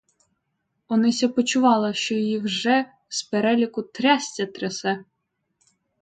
Онися 0.87 1.29
почувала, 1.29 1.93
що 1.93 2.15
її 2.15 2.39
вже 2.39 2.85
з 3.07 3.23
переляку 3.23 3.81
трясця 3.83 4.45
трясе. 4.45 5.03